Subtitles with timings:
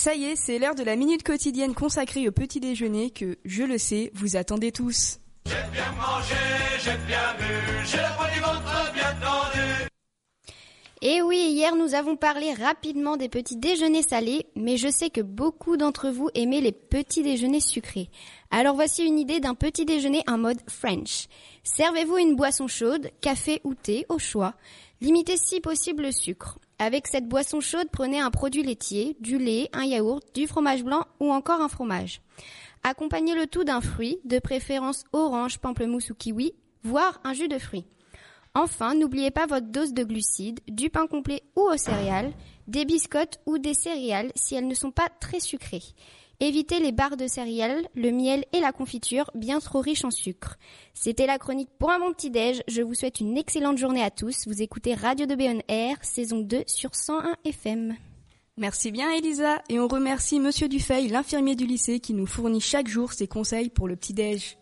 [0.00, 3.64] Ça y est, c'est l'heure de la minute quotidienne consacrée au petit déjeuner que, je
[3.64, 5.18] le sais, vous attendez tous.
[5.44, 6.36] J'ai bien mangé,
[6.78, 9.88] j'ai bien bu, j'ai la poigne du ventre bien tendue.
[11.02, 15.20] Et oui, hier nous avons parlé rapidement des petits déjeuners salés, mais je sais que
[15.20, 18.08] beaucoup d'entre vous aimaient les petits déjeuners sucrés.
[18.52, 21.26] Alors voici une idée d'un petit déjeuner en mode French.
[21.64, 24.54] Servez-vous une boisson chaude, café ou thé au choix.
[25.00, 26.60] Limitez si possible le sucre.
[26.78, 31.06] Avec cette boisson chaude, prenez un produit laitier, du lait, un yaourt, du fromage blanc
[31.18, 32.20] ou encore un fromage.
[32.84, 37.58] Accompagnez le tout d'un fruit, de préférence orange, pamplemousse ou kiwi, voire un jus de
[37.58, 37.86] fruits.
[38.54, 42.32] Enfin, n'oubliez pas votre dose de glucides, du pain complet ou aux céréales,
[42.68, 45.82] des biscottes ou des céréales si elles ne sont pas très sucrées.
[46.40, 50.56] Évitez les barres de céréales, le miel et la confiture bien trop riches en sucre.
[50.94, 52.62] C'était la chronique pour un bon petit déj.
[52.68, 54.46] Je vous souhaite une excellente journée à tous.
[54.46, 57.96] Vous écoutez Radio de Air, saison 2 sur 101 FM.
[58.56, 62.88] Merci bien Elisa et on remercie Monsieur Dufeil, l'infirmier du lycée qui nous fournit chaque
[62.88, 64.58] jour ses conseils pour le petit déj.